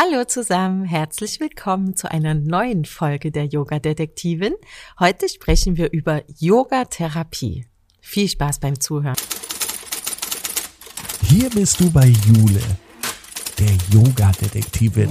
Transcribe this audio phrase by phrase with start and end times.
[0.00, 4.54] Hallo zusammen, herzlich willkommen zu einer neuen Folge der Yoga Detektivin.
[5.00, 7.66] Heute sprechen wir über Yoga-Therapie.
[8.00, 9.16] Viel Spaß beim Zuhören.
[11.22, 12.60] Hier bist du bei Jule,
[13.58, 15.10] der Yoga Detektivin.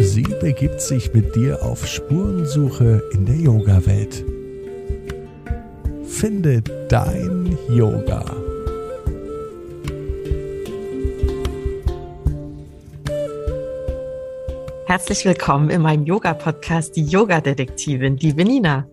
[0.00, 4.24] Sie begibt sich mit dir auf Spurensuche in der Yoga-Welt.
[6.18, 8.24] Finde dein Yoga.
[14.86, 18.88] Herzlich willkommen in meinem Yoga-Podcast, die Yoga-Detektivin, die Nina.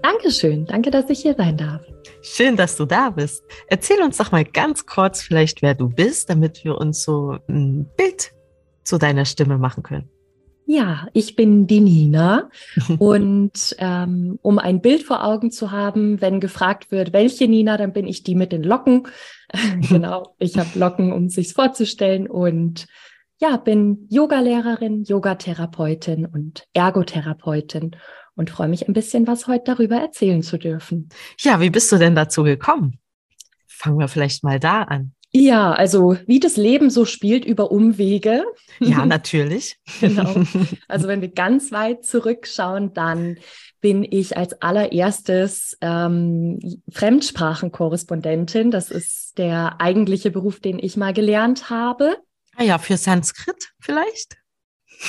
[0.00, 1.82] Dankeschön, danke, dass ich hier sein darf.
[2.22, 3.42] Schön, dass du da bist.
[3.66, 7.90] Erzähl uns doch mal ganz kurz vielleicht, wer du bist, damit wir uns so ein
[7.96, 8.32] Bild
[8.84, 10.08] zu deiner Stimme machen können.
[10.66, 12.50] Ja, ich bin die Nina
[12.98, 17.92] und ähm, um ein Bild vor Augen zu haben, wenn gefragt wird, welche Nina, dann
[17.92, 19.08] bin ich die mit den Locken.
[19.88, 22.86] genau, ich habe Locken, um sich's vorzustellen und
[23.40, 27.96] ja, bin Yogalehrerin, Yogatherapeutin und Ergotherapeutin
[28.36, 31.08] und freue mich ein bisschen, was heute darüber erzählen zu dürfen.
[31.40, 32.98] Ja, wie bist du denn dazu gekommen?
[33.66, 35.14] Fangen wir vielleicht mal da an.
[35.34, 38.44] Ja, also wie das Leben so spielt über Umwege.
[38.80, 39.78] Ja, natürlich.
[40.00, 40.34] genau.
[40.88, 43.38] Also wenn wir ganz weit zurückschauen, dann
[43.80, 48.70] bin ich als allererstes ähm, Fremdsprachenkorrespondentin.
[48.70, 52.16] Das ist der eigentliche Beruf, den ich mal gelernt habe.
[52.56, 54.36] Ah ja, für Sanskrit vielleicht?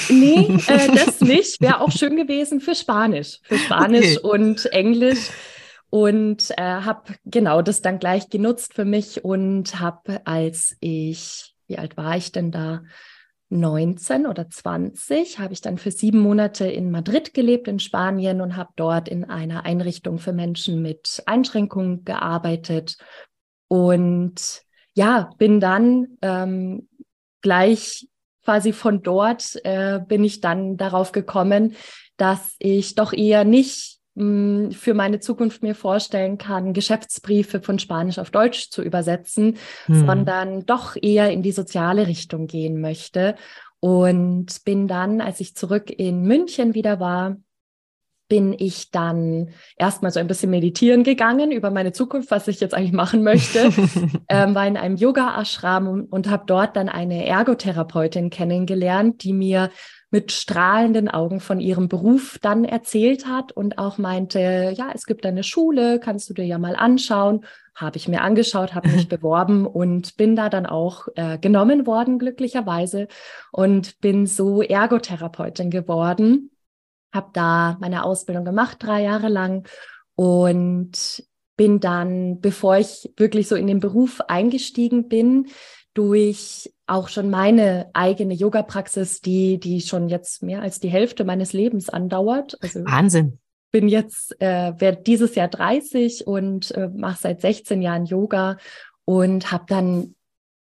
[0.10, 1.60] Nee, äh, das nicht.
[1.62, 3.40] Wäre auch schön gewesen für Spanisch.
[3.44, 4.28] Für Spanisch okay.
[4.28, 5.30] und Englisch
[5.94, 11.78] und äh, habe genau das dann gleich genutzt für mich und habe, als ich, wie
[11.78, 12.82] alt war ich denn da?
[13.50, 18.58] 19 oder 20 habe ich dann für sieben Monate in Madrid gelebt, in Spanien und
[18.58, 22.98] habe dort in einer Einrichtung für Menschen mit Einschränkungen gearbeitet.
[23.68, 24.64] Und
[24.96, 26.90] ja, bin dann ähm,
[27.42, 28.08] gleich
[28.44, 31.76] quasi von dort äh, bin ich dann darauf gekommen,
[32.18, 38.30] dass ich doch eher nicht für meine Zukunft mir vorstellen kann, Geschäftsbriefe von Spanisch auf
[38.30, 40.06] Deutsch zu übersetzen, hm.
[40.06, 43.36] sondern doch eher in die soziale Richtung gehen möchte.
[43.80, 47.38] Und bin dann, als ich zurück in München wieder war,
[48.30, 52.74] bin ich dann erstmal so ein bisschen meditieren gegangen über meine Zukunft, was ich jetzt
[52.74, 53.72] eigentlich machen möchte.
[54.30, 59.70] ähm, war in einem Yoga-Ashram und, und habe dort dann eine Ergotherapeutin kennengelernt, die mir
[60.14, 65.26] mit strahlenden Augen von ihrem Beruf dann erzählt hat und auch meinte, ja, es gibt
[65.26, 67.46] eine Schule, kannst du dir ja mal anschauen.
[67.74, 72.20] Habe ich mir angeschaut, habe mich beworben und bin da dann auch äh, genommen worden,
[72.20, 73.08] glücklicherweise,
[73.52, 76.52] und bin so Ergotherapeutin geworden.
[77.12, 79.68] Habe da meine Ausbildung gemacht, drei Jahre lang
[80.14, 81.24] und
[81.58, 85.48] bin dann, bevor ich wirklich so in den Beruf eingestiegen bin,
[85.96, 91.54] durch auch schon meine eigene Yoga-Praxis, die, die schon jetzt mehr als die Hälfte meines
[91.54, 92.58] Lebens andauert.
[92.62, 93.40] Also Wahnsinn.
[93.72, 98.58] Bin jetzt, äh, werde dieses Jahr 30 und äh, mache seit 16 Jahren Yoga
[99.06, 100.16] und habe dann,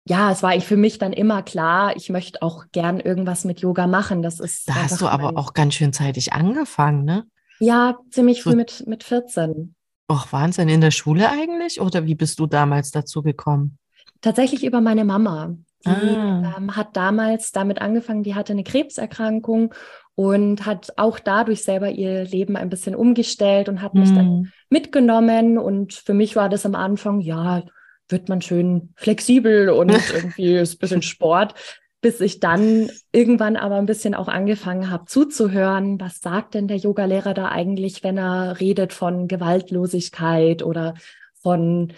[0.05, 3.87] ja, es war für mich dann immer klar, ich möchte auch gern irgendwas mit Yoga
[3.87, 4.21] machen.
[4.23, 4.67] Das ist.
[4.67, 7.25] Da hast du aber auch ganz schön zeitig angefangen, ne?
[7.59, 9.73] Ja, ziemlich früh mit, mit 14.
[10.11, 10.69] Och, Wahnsinn.
[10.69, 11.81] In der Schule eigentlich?
[11.81, 13.77] Oder wie bist du damals dazu gekommen?
[14.21, 15.55] Tatsächlich über meine Mama.
[15.85, 16.55] Die ah.
[16.57, 19.73] ähm, hat damals damit angefangen, die hatte eine Krebserkrankung
[20.15, 24.51] und hat auch dadurch selber ihr Leben ein bisschen umgestellt und hat mich dann hm.
[24.69, 25.59] mitgenommen.
[25.59, 27.63] Und für mich war das am Anfang, ja,
[28.09, 31.53] wird man schön flexibel und irgendwie ist ein bisschen Sport,
[32.01, 36.77] bis ich dann irgendwann aber ein bisschen auch angefangen habe zuzuhören, was sagt denn der
[36.77, 40.95] Yogalehrer da eigentlich, wenn er redet von Gewaltlosigkeit oder
[41.41, 41.93] von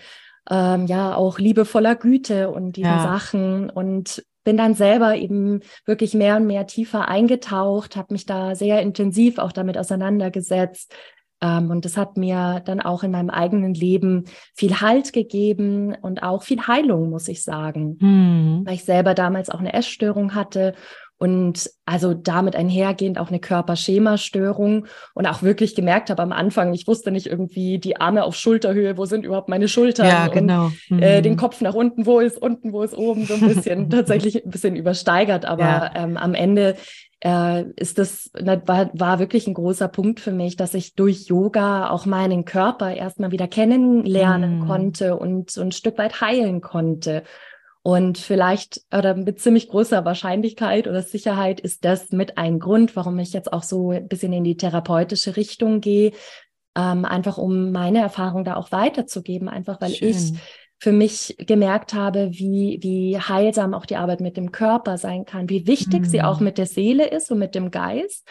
[0.49, 3.03] ähm, ja auch liebevoller Güte und diesen ja.
[3.03, 8.55] Sachen und bin dann selber eben wirklich mehr und mehr tiefer eingetaucht, habe mich da
[8.55, 10.93] sehr intensiv auch damit auseinandergesetzt.
[11.41, 16.23] Ähm, und das hat mir dann auch in meinem eigenen Leben viel Halt gegeben und
[16.23, 18.61] auch viel Heilung, muss ich sagen, mhm.
[18.66, 20.73] weil ich selber damals auch eine Essstörung hatte
[21.19, 26.87] und also damit einhergehend auch eine Körperschemastörung und auch wirklich gemerkt habe am Anfang, ich
[26.87, 30.71] wusste nicht irgendwie die Arme auf Schulterhöhe, wo sind überhaupt meine Schultern ja, genau.
[30.89, 31.37] und äh, den mhm.
[31.37, 34.77] Kopf nach unten, wo ist unten, wo ist oben, so ein bisschen tatsächlich ein bisschen
[34.77, 35.91] übersteigert, aber ja.
[35.95, 36.77] ähm, am Ende
[37.21, 41.89] äh, ist das war, war wirklich ein großer Punkt für mich, dass ich durch Yoga
[41.89, 44.67] auch meinen Körper erstmal wieder kennenlernen mm.
[44.67, 47.23] konnte und so ein Stück weit heilen konnte.
[47.90, 53.18] Und vielleicht oder mit ziemlich großer Wahrscheinlichkeit oder Sicherheit ist das mit ein Grund, warum
[53.18, 56.12] ich jetzt auch so ein bisschen in die therapeutische Richtung gehe,
[56.78, 60.09] ähm, einfach um meine Erfahrung da auch weiterzugeben, einfach weil Schön.
[60.09, 60.34] ich
[60.78, 65.50] für mich gemerkt habe, wie, wie heilsam auch die Arbeit mit dem Körper sein kann,
[65.50, 66.06] wie wichtig mhm.
[66.06, 66.46] sie auch mhm.
[66.46, 68.30] mit der Seele ist und mit dem Geist,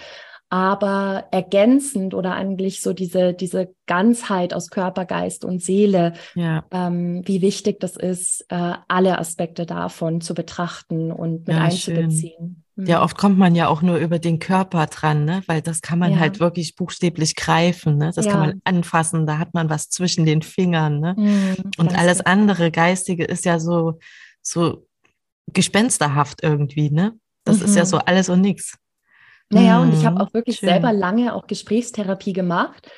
[0.50, 6.64] aber ergänzend oder eigentlich so diese, diese Ganzheit aus Körper, Geist und Seele, ja.
[6.70, 12.64] ähm, wie wichtig das ist, äh, alle Aspekte davon zu betrachten und mit ja, einzubeziehen.
[12.76, 12.86] Schön.
[12.86, 13.04] Ja, mhm.
[13.04, 15.42] oft kommt man ja auch nur über den Körper dran, ne?
[15.46, 16.18] weil das kann man ja.
[16.18, 17.98] halt wirklich buchstäblich greifen.
[17.98, 18.12] Ne?
[18.14, 18.32] Das ja.
[18.32, 21.00] kann man anfassen, da hat man was zwischen den Fingern.
[21.00, 21.14] Ne?
[21.18, 23.98] Mhm, und alles andere, Geistige, ist ja so,
[24.40, 24.86] so
[25.52, 26.90] gespensterhaft irgendwie.
[26.90, 27.18] Ne?
[27.44, 27.64] Das mhm.
[27.64, 28.02] ist ja so mhm.
[28.06, 28.78] alles und nichts.
[29.50, 29.88] Naja, mhm.
[29.88, 30.68] und ich habe mhm, auch wirklich Schön.
[30.68, 32.90] selber lange auch Gesprächstherapie gemacht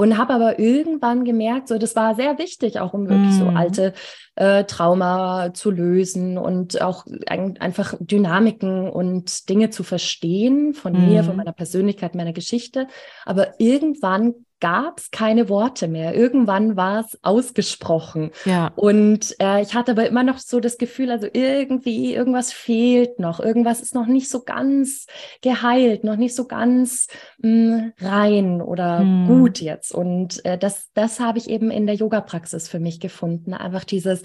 [0.00, 3.38] und habe aber irgendwann gemerkt, so das war sehr wichtig, auch um wirklich mm.
[3.38, 3.56] so mhm.
[3.58, 3.92] alte
[4.34, 11.06] äh, Trauma zu lösen und auch ein, einfach Dynamiken und Dinge zu verstehen von mm.
[11.06, 11.38] mir, von mhm.
[11.40, 12.86] meiner Persönlichkeit, meiner Geschichte.
[13.26, 16.14] Aber irgendwann gab es keine Worte mehr.
[16.14, 18.30] Irgendwann war es ausgesprochen.
[18.44, 18.72] Ja.
[18.76, 23.40] Und äh, ich hatte aber immer noch so das Gefühl, also irgendwie, irgendwas fehlt noch.
[23.40, 25.06] Irgendwas ist noch nicht so ganz
[25.42, 27.08] geheilt, noch nicht so ganz
[27.38, 29.26] mh, hm, rein oder hm.
[29.26, 29.92] gut jetzt.
[29.92, 33.54] Und äh, das, das habe ich eben in der Yoga-Praxis für mich gefunden.
[33.54, 34.22] Einfach dieses,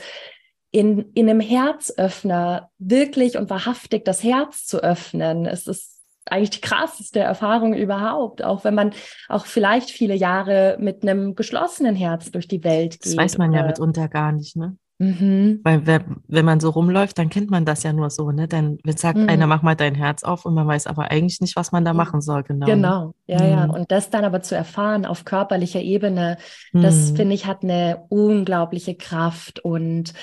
[0.72, 5.46] in, in einem Herzöffner wirklich und wahrhaftig das Herz zu öffnen.
[5.46, 5.95] Es ist
[6.26, 8.92] eigentlich die krasseste Erfahrung überhaupt, auch wenn man
[9.30, 13.06] auch vielleicht viele Jahre mit einem geschlossenen Herz durch die Welt geht.
[13.06, 14.78] Das weiß man ja mitunter gar nicht, ne?
[14.98, 15.60] Mhm.
[15.64, 18.48] Weil wenn man so rumläuft, dann kennt man das ja nur so, ne?
[18.48, 19.28] Dann sagt mhm.
[19.28, 21.94] einer, mach mal dein Herz auf und man weiß aber eigentlich nicht, was man da
[21.94, 22.66] machen soll, genau.
[22.66, 22.74] Ne?
[22.74, 23.50] Genau, ja, mhm.
[23.50, 23.66] ja.
[23.66, 26.38] Und das dann aber zu erfahren auf körperlicher Ebene,
[26.72, 27.16] das mhm.
[27.18, 30.14] finde ich hat eine unglaubliche Kraft und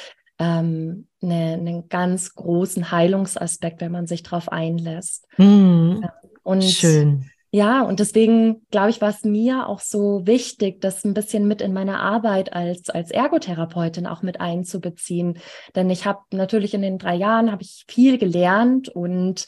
[0.43, 5.27] ähm, eine, einen ganz großen Heilungsaspekt, wenn man sich darauf einlässt.
[5.39, 6.05] Mhm.
[6.43, 7.31] Und Schön.
[7.55, 11.61] Ja, und deswegen glaube ich, war es mir auch so wichtig, das ein bisschen mit
[11.61, 15.39] in meine Arbeit als, als Ergotherapeutin auch mit einzubeziehen.
[15.75, 19.47] Denn ich habe natürlich in den drei Jahren habe ich viel gelernt und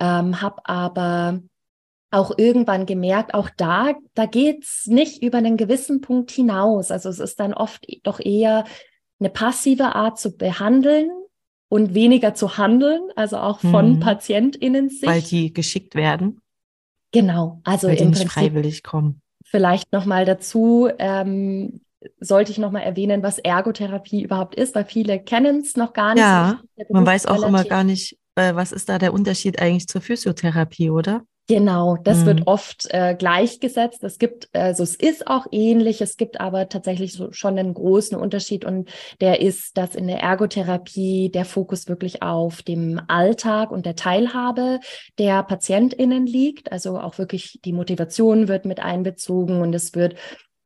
[0.00, 1.40] ähm, habe aber
[2.10, 6.90] auch irgendwann gemerkt, auch da, da geht's nicht über einen gewissen Punkt hinaus.
[6.90, 8.64] Also es ist dann oft doch eher
[9.20, 11.10] eine passive Art zu behandeln
[11.68, 14.00] und weniger zu handeln, also auch von mhm.
[14.00, 15.08] PatientInnen sich.
[15.08, 16.40] Weil die geschickt werden.
[17.12, 19.20] Genau, also Weil die nicht Prinzip freiwillig kommen.
[19.44, 21.80] Vielleicht nochmal dazu, ähm,
[22.20, 26.22] sollte ich nochmal erwähnen, was Ergotherapie überhaupt ist, weil viele kennen es noch gar nicht.
[26.22, 30.00] Ja, man weiß auch immer gar nicht, äh, was ist da der Unterschied eigentlich zur
[30.00, 31.24] Physiotherapie, oder?
[31.46, 32.26] Genau, das mhm.
[32.26, 34.02] wird oft äh, gleichgesetzt.
[34.02, 38.16] Es gibt, also es ist auch ähnlich, es gibt aber tatsächlich so schon einen großen
[38.16, 43.84] Unterschied und der ist, dass in der Ergotherapie der Fokus wirklich auf dem Alltag und
[43.84, 44.80] der Teilhabe
[45.18, 46.72] der PatientInnen liegt.
[46.72, 50.14] Also auch wirklich die Motivation wird mit einbezogen und es wird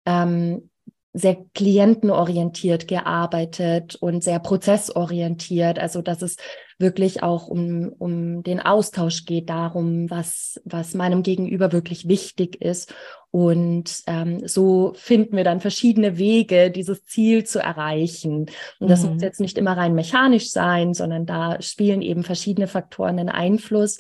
[0.07, 0.71] ähm,
[1.19, 5.79] sehr klientenorientiert gearbeitet und sehr prozessorientiert.
[5.79, 6.37] Also dass es
[6.79, 12.95] wirklich auch um, um den Austausch geht, darum, was, was meinem Gegenüber wirklich wichtig ist.
[13.31, 18.47] Und ähm, so finden wir dann verschiedene Wege, dieses Ziel zu erreichen.
[18.79, 19.15] Und das mhm.
[19.15, 23.99] muss jetzt nicht immer rein mechanisch sein, sondern da spielen eben verschiedene Faktoren einen Einfluss.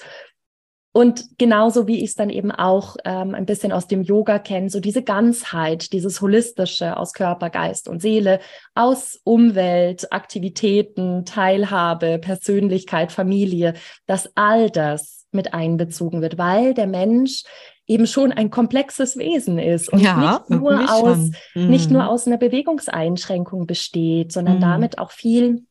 [0.93, 4.71] Und genauso wie ich es dann eben auch ähm, ein bisschen aus dem Yoga kenne,
[4.71, 8.41] so diese Ganzheit, dieses Holistische aus Körper, Geist und Seele,
[8.75, 13.75] aus Umwelt, Aktivitäten, Teilhabe, Persönlichkeit, Familie,
[14.07, 17.43] dass all das mit einbezogen wird, weil der Mensch
[17.87, 21.69] eben schon ein komplexes Wesen ist und ja, nicht, nur aus, mhm.
[21.69, 24.61] nicht nur aus einer Bewegungseinschränkung besteht, sondern mhm.
[24.63, 25.65] damit auch viel,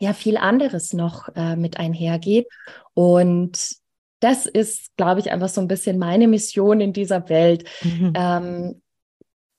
[0.00, 2.48] ja, viel anderes noch äh, mit einhergeht.
[2.94, 3.78] Und
[4.20, 8.12] das ist, glaube ich, einfach so ein bisschen meine Mission in dieser Welt, mhm.
[8.16, 8.82] ähm,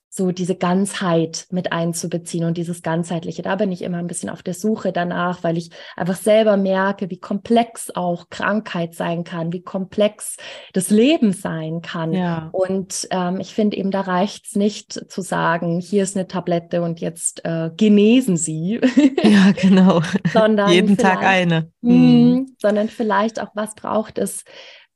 [0.10, 3.44] so diese Ganzheit mit einzubeziehen und dieses ganzheitliche.
[3.44, 7.12] Da bin ich immer ein bisschen auf der Suche danach, weil ich einfach selber merke,
[7.12, 10.38] wie komplex auch Krankheit sein kann, wie komplex
[10.74, 12.14] das Leben sein kann.
[12.14, 12.50] Ja.
[12.52, 16.82] Und ähm, ich finde eben, da reicht es nicht zu sagen, hier ist eine Tablette
[16.82, 18.82] und jetzt äh, genesen Sie.
[19.24, 20.02] Ja, genau.
[20.34, 21.72] sondern Jeden Tag eine.
[21.82, 22.56] Mh, mhm.
[22.60, 24.44] sondern vielleicht auch, was braucht es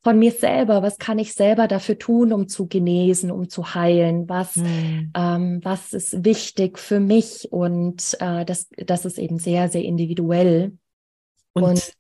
[0.04, 4.28] von mir selber, was kann ich selber dafür tun, um zu genesen, um zu heilen,
[4.28, 5.12] was, mhm.
[5.16, 10.78] ähm, was ist wichtig für mich und äh, das, das ist eben sehr, sehr individuell.
[11.54, 11.94] Und, und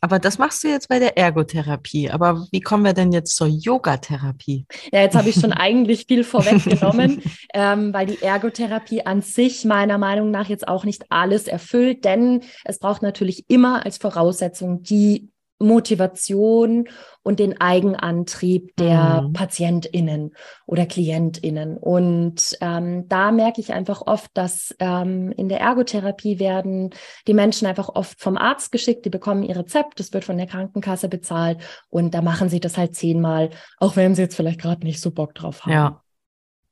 [0.00, 2.10] aber das machst du jetzt bei der Ergotherapie.
[2.10, 4.64] Aber wie kommen wir denn jetzt zur Yogatherapie?
[4.92, 9.98] Ja, jetzt habe ich schon eigentlich viel vorweggenommen, ähm, weil die Ergotherapie an sich meiner
[9.98, 15.30] Meinung nach jetzt auch nicht alles erfüllt, denn es braucht natürlich immer als Voraussetzung die
[15.58, 16.88] Motivation
[17.22, 19.32] und den Eigenantrieb der mhm.
[19.32, 20.34] PatientInnen
[20.66, 21.76] oder KlientInnen.
[21.76, 26.90] Und ähm, da merke ich einfach oft, dass ähm, in der Ergotherapie werden
[27.26, 30.46] die Menschen einfach oft vom Arzt geschickt, die bekommen ihr Rezept, das wird von der
[30.46, 34.86] Krankenkasse bezahlt und da machen sie das halt zehnmal, auch wenn sie jetzt vielleicht gerade
[34.86, 35.72] nicht so Bock drauf haben.
[35.72, 36.02] Ja.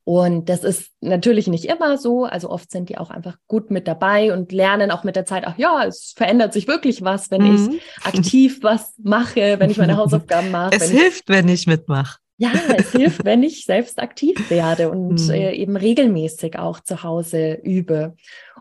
[0.08, 2.26] Und das ist natürlich nicht immer so.
[2.26, 5.42] Also oft sind die auch einfach gut mit dabei und lernen auch mit der Zeit,
[5.44, 7.72] ach ja, es verändert sich wirklich was, wenn mhm.
[7.72, 10.76] ich aktiv was mache, wenn ich meine Hausaufgaben mache.
[10.76, 12.18] Es wenn hilft, ich, wenn ich mitmache.
[12.38, 15.34] Ja, es hilft, wenn ich selbst aktiv werde und mhm.
[15.34, 18.14] äh, eben regelmäßig auch zu Hause übe.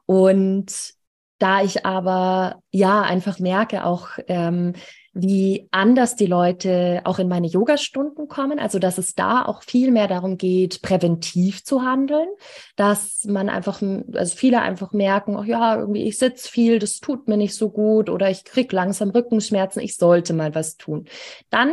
[0.07, 0.95] Und
[1.37, 4.73] da ich aber ja einfach merke, auch ähm,
[5.17, 8.60] wie anders die Leute auch in meine Yoga-Stunden kommen.
[8.60, 12.27] Also, dass es da auch viel mehr darum geht, präventiv zu handeln,
[12.75, 13.81] dass man einfach,
[14.13, 17.69] also viele einfach merken, oh ja, irgendwie ich sitze viel, das tut mir nicht so
[17.69, 21.05] gut oder ich krieg langsam Rückenschmerzen, ich sollte mal was tun.
[21.50, 21.72] Dann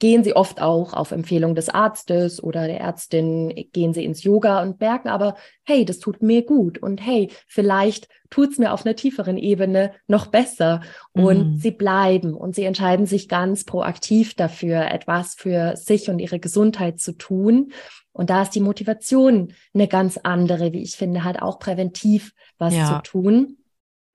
[0.00, 4.62] gehen sie oft auch auf Empfehlung des Arztes oder der Ärztin, gehen sie ins Yoga
[4.62, 8.86] und merken aber, hey, das tut mir gut und hey, vielleicht tut es mir auf
[8.86, 10.80] einer tieferen Ebene noch besser.
[11.12, 11.56] Und mhm.
[11.58, 17.00] sie bleiben und sie entscheiden sich ganz proaktiv dafür, etwas für sich und ihre Gesundheit
[17.00, 17.72] zu tun.
[18.12, 22.74] Und da ist die Motivation eine ganz andere, wie ich finde, halt auch präventiv was
[22.74, 22.86] ja.
[22.86, 23.56] zu tun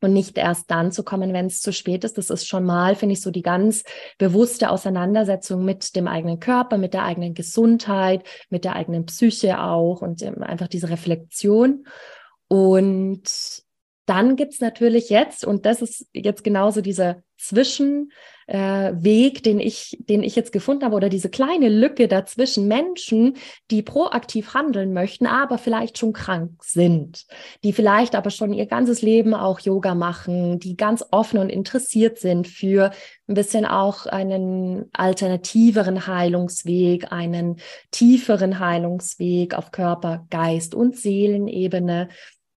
[0.01, 2.17] und nicht erst dann zu kommen, wenn es zu spät ist.
[2.17, 3.84] Das ist schon mal, finde ich, so die ganz
[4.17, 10.01] bewusste Auseinandersetzung mit dem eigenen Körper, mit der eigenen Gesundheit, mit der eigenen Psyche auch
[10.01, 11.86] und ähm, einfach diese Reflexion.
[12.48, 13.63] Und
[14.05, 18.09] dann gibt es natürlich jetzt, und das ist jetzt genauso dieser Zwischenweg,
[18.47, 23.38] äh, den ich, den ich jetzt gefunden habe, oder diese kleine Lücke dazwischen Menschen,
[23.71, 27.25] die proaktiv handeln möchten, aber vielleicht schon krank sind,
[27.63, 32.19] die vielleicht aber schon ihr ganzes Leben auch Yoga machen, die ganz offen und interessiert
[32.19, 32.91] sind für
[33.27, 37.57] ein bisschen auch einen alternativeren Heilungsweg, einen
[37.91, 42.09] tieferen Heilungsweg auf Körper, Geist und Seelenebene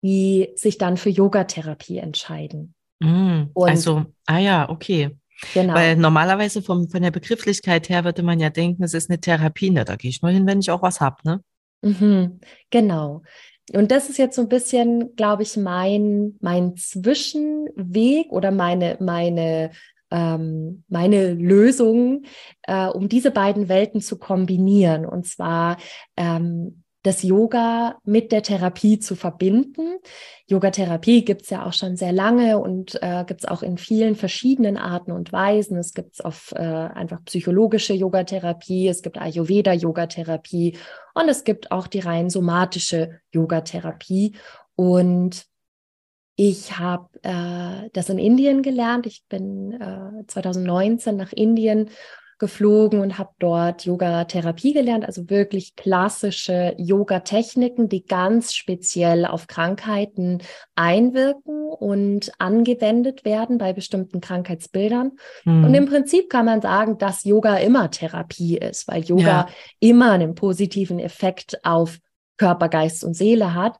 [0.07, 2.75] die sich dann für Yogatherapie entscheiden.
[3.01, 5.17] Mm, also, ah ja, okay.
[5.53, 5.75] Genau.
[5.75, 9.71] Weil normalerweise vom, von der Begrifflichkeit her würde man ja denken, es ist eine Therapie.
[9.71, 9.85] Ne?
[9.85, 11.17] Da gehe ich nur hin, wenn ich auch was habe.
[11.25, 11.41] Ne?
[11.83, 12.39] Mhm,
[12.71, 13.23] genau.
[13.75, 19.73] Und das ist jetzt so ein bisschen, glaube ich, mein, mein Zwischenweg oder meine, meine,
[20.13, 22.23] ähm, meine Lösung,
[22.63, 25.05] äh, um diese beiden Welten zu kombinieren.
[25.05, 25.79] Und zwar
[26.17, 29.99] ähm, das Yoga mit der Therapie zu verbinden.
[30.49, 34.17] Yogatherapie gibt es ja auch schon sehr lange und äh, gibt es auch in vielen
[34.17, 35.77] verschiedenen Arten und Weisen.
[35.77, 40.77] Es gibt auf äh, einfach psychologische Yogatherapie, es gibt Ayurveda-Yogatherapie
[41.15, 44.35] und es gibt auch die rein somatische Yogatherapie.
[44.75, 45.47] Und
[46.35, 49.07] ich habe äh, das in Indien gelernt.
[49.07, 51.89] Ich bin äh, 2019 nach Indien
[52.39, 60.43] geflogen und habe dort Yoga-Therapie gelernt, also wirklich klassische Yoga-Techniken, die ganz speziell auf Krankheiten
[60.75, 65.13] einwirken und angewendet werden bei bestimmten Krankheitsbildern.
[65.45, 65.65] Mhm.
[65.65, 69.49] Und im Prinzip kann man sagen, dass Yoga immer Therapie ist, weil Yoga ja.
[69.81, 71.99] immer einen positiven Effekt auf
[72.37, 73.79] Körper, Geist und Seele hat.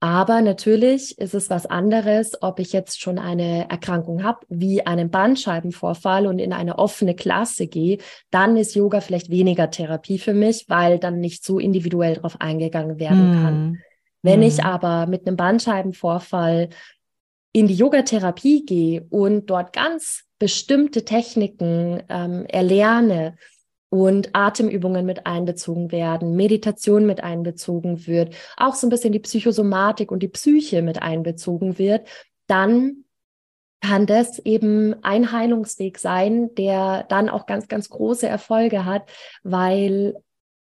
[0.00, 5.10] Aber natürlich ist es was anderes, ob ich jetzt schon eine Erkrankung habe, wie einen
[5.10, 7.98] Bandscheibenvorfall und in eine offene Klasse gehe,
[8.30, 12.98] dann ist Yoga vielleicht weniger Therapie für mich, weil dann nicht so individuell darauf eingegangen
[12.98, 13.70] werden kann.
[13.70, 13.78] Mm.
[14.22, 14.42] Wenn mm.
[14.44, 14.66] ich hm.
[14.66, 16.68] aber mit einem Bandscheibenvorfall
[17.52, 23.36] in die Yogatherapie gehe und dort ganz bestimmte Techniken ähm, erlerne,
[23.88, 30.10] und Atemübungen mit einbezogen werden, Meditation mit einbezogen wird, auch so ein bisschen die Psychosomatik
[30.10, 32.06] und die Psyche mit einbezogen wird,
[32.46, 33.04] dann
[33.80, 39.08] kann das eben ein Heilungsweg sein, der dann auch ganz, ganz große Erfolge hat,
[39.42, 40.16] weil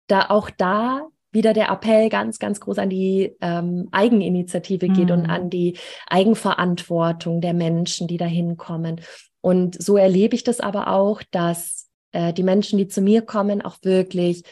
[0.06, 5.12] da auch da wieder der Appell ganz, ganz groß an die ähm, Eigeninitiative geht mhm.
[5.12, 5.76] und an die
[6.08, 9.00] Eigenverantwortung der Menschen, die da hinkommen.
[9.40, 13.62] Und so erlebe ich das aber auch, dass äh, die Menschen, die zu mir kommen,
[13.62, 14.44] auch wirklich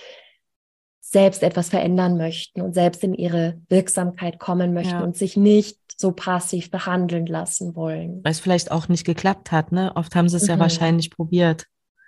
[1.00, 5.02] selbst etwas verändern möchten und selbst in ihre Wirksamkeit kommen möchten ja.
[5.02, 8.20] und sich nicht so passiv behandeln lassen wollen.
[8.22, 9.92] Weil es vielleicht auch nicht geklappt hat, ne?
[9.96, 10.50] Oft haben sie es mhm.
[10.50, 11.66] ja wahrscheinlich probiert.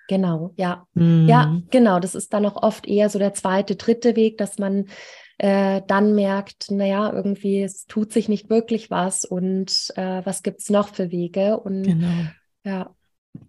[0.09, 0.87] Genau, ja.
[0.95, 1.26] Mhm.
[1.28, 1.99] Ja, genau.
[1.99, 4.87] Das ist dann auch oft eher so der zweite, dritte Weg, dass man
[5.38, 10.61] äh, dann merkt, naja, irgendwie, es tut sich nicht wirklich was und äh, was gibt
[10.61, 11.59] es noch für Wege?
[11.59, 12.26] Und genau.
[12.64, 12.90] ja.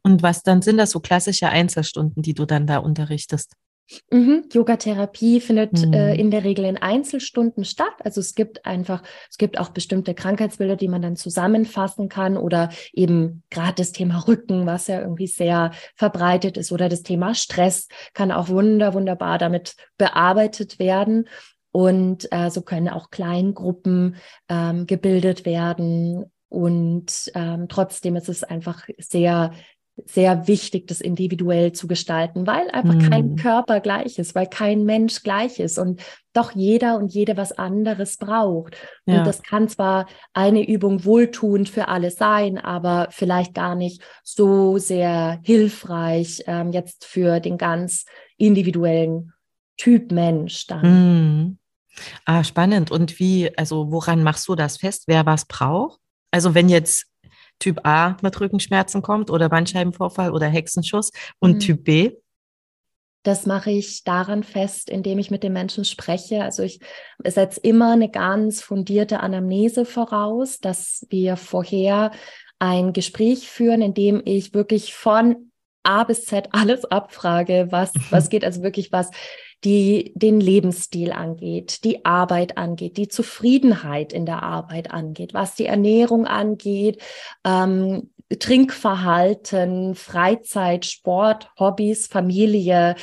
[0.04, 3.54] Und was dann sind das so klassische Einzelstunden, die du dann da unterrichtest?
[4.10, 4.46] Mhm.
[4.52, 5.94] Yoga-Therapie findet mhm.
[5.94, 7.94] äh, in der Regel in Einzelstunden statt.
[8.00, 12.70] Also es gibt einfach, es gibt auch bestimmte Krankheitsbilder, die man dann zusammenfassen kann oder
[12.94, 17.88] eben gerade das Thema Rücken, was ja irgendwie sehr verbreitet ist oder das Thema Stress
[18.14, 21.28] kann auch wunder, wunderbar damit bearbeitet werden.
[21.74, 24.18] Und äh, so können auch Kleingruppen
[24.50, 26.26] ähm, gebildet werden.
[26.51, 29.51] Und ähm, trotzdem ist es einfach sehr
[30.05, 33.10] sehr wichtig, das individuell zu gestalten, weil einfach mm.
[33.10, 36.01] kein Körper gleich ist, weil kein Mensch gleich ist und
[36.34, 38.75] doch jeder und jede was anderes braucht.
[39.05, 39.20] Ja.
[39.20, 44.77] Und das kann zwar eine Übung wohltuend für alle sein, aber vielleicht gar nicht so
[44.77, 48.05] sehr hilfreich ähm, jetzt für den ganz
[48.38, 49.34] individuellen
[49.77, 51.50] Typ Mensch dann.
[51.50, 51.58] Mm.
[52.25, 52.89] Ah, spannend.
[52.89, 56.00] Und wie, also woran machst du das fest, wer was braucht?
[56.32, 57.06] Also wenn jetzt
[57.60, 61.60] Typ A mit Rückenschmerzen kommt oder Bandscheibenvorfall oder Hexenschuss und mhm.
[61.60, 62.12] Typ B?
[63.24, 66.44] Das mache ich daran fest, indem ich mit den Menschen spreche.
[66.44, 66.80] Also ich
[67.24, 72.12] setze immer eine ganz fundierte Anamnese voraus, dass wir vorher
[72.58, 75.52] ein Gespräch führen, in dem ich wirklich von
[75.84, 79.12] A bis Z alles abfrage, was, was geht, also wirklich was
[79.63, 85.65] die den Lebensstil angeht, die Arbeit angeht, die Zufriedenheit in der Arbeit angeht, was die
[85.65, 87.01] Ernährung angeht,
[87.44, 92.96] ähm, Trinkverhalten, Freizeit, Sport, Hobbys, Familie,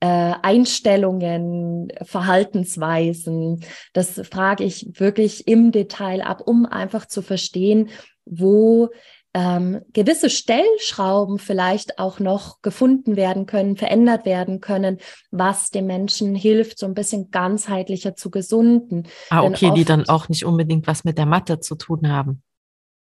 [0.00, 3.64] äh, Einstellungen, Verhaltensweisen.
[3.94, 7.88] Das frage ich wirklich im Detail ab, um einfach zu verstehen,
[8.26, 8.90] wo
[9.34, 14.98] ähm, gewisse Stellschrauben vielleicht auch noch gefunden werden können, verändert werden können,
[15.32, 19.08] was dem Menschen hilft, so ein bisschen ganzheitlicher zu gesunden.
[19.30, 22.42] Ah, okay, oft, die dann auch nicht unbedingt was mit der Matte zu tun haben.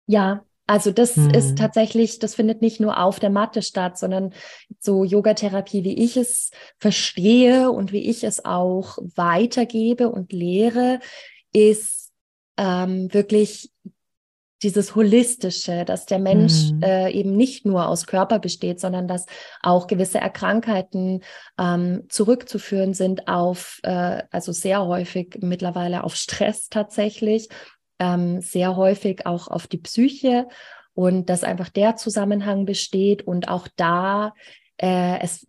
[0.05, 1.29] Ja, also das hm.
[1.29, 4.33] ist tatsächlich, das findet nicht nur auf der Matte statt, sondern
[4.79, 10.99] so Yogatherapie, wie ich es verstehe und wie ich es auch weitergebe und lehre,
[11.53, 12.11] ist
[12.57, 13.71] ähm, wirklich
[14.63, 16.81] dieses Holistische, dass der Mensch mhm.
[16.81, 19.25] äh, eben nicht nur aus Körper besteht, sondern dass
[19.61, 21.23] auch gewisse Erkrankheiten
[21.59, 27.49] ähm, zurückzuführen sind auf, äh, also sehr häufig mittlerweile auf Stress tatsächlich,
[27.99, 30.47] ähm, sehr häufig auch auf die Psyche
[30.93, 34.33] und dass einfach der Zusammenhang besteht und auch da
[34.77, 35.45] äh, es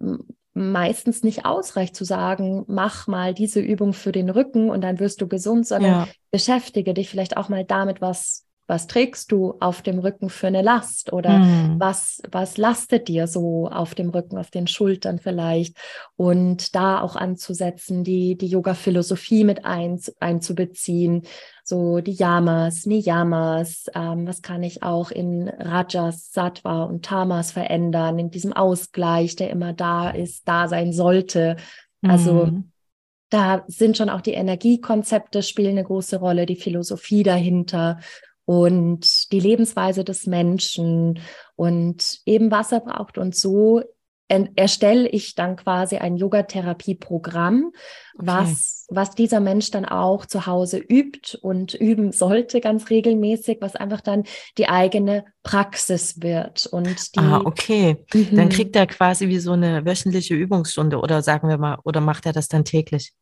[0.53, 5.21] meistens nicht ausreicht zu sagen, mach mal diese Übung für den Rücken und dann wirst
[5.21, 6.09] du gesund, sondern ja.
[6.31, 10.61] beschäftige dich vielleicht auch mal damit, was was trägst du auf dem Rücken für eine
[10.61, 11.81] Last oder mhm.
[11.81, 15.75] was, was lastet dir so auf dem Rücken, auf den Schultern vielleicht
[16.17, 21.23] und da auch anzusetzen, die, die Yoga-Philosophie mit ein, einzubeziehen,
[21.65, 28.19] so die Yamas, Niyamas, ähm, was kann ich auch in Rajas, Sattva und Tamas verändern,
[28.19, 31.57] in diesem Ausgleich, der immer da ist, da sein sollte.
[32.03, 32.71] Also mhm.
[33.31, 37.99] da sind schon auch die Energiekonzepte spielen eine große Rolle, die Philosophie dahinter
[38.49, 41.21] und die Lebensweise des Menschen
[41.55, 43.19] und eben was er braucht.
[43.19, 43.83] Und so
[44.57, 47.75] erstelle ich dann quasi ein Yogatherapie-Programm, okay.
[48.15, 53.77] was, was dieser Mensch dann auch zu Hause übt und üben sollte ganz regelmäßig, was
[53.77, 54.25] einfach dann
[54.57, 56.65] die eigene Praxis wird.
[56.65, 58.03] Und die, ah, okay.
[58.15, 58.35] Mhm.
[58.35, 62.25] Dann kriegt er quasi wie so eine wöchentliche Übungsstunde oder sagen wir mal, oder macht
[62.25, 63.13] er das dann täglich?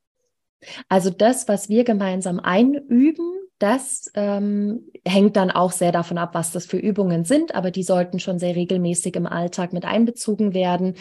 [0.88, 6.52] Also das, was wir gemeinsam einüben, das ähm, hängt dann auch sehr davon ab, was
[6.52, 10.94] das für Übungen sind, aber die sollten schon sehr regelmäßig im Alltag mit einbezogen werden.